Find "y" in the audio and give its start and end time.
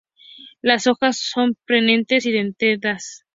2.25-2.31